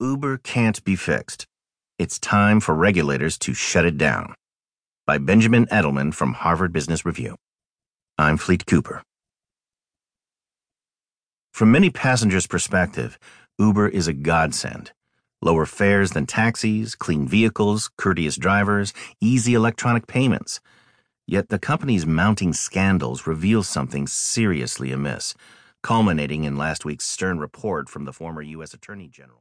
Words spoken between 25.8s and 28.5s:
culminating in last week's stern report from the former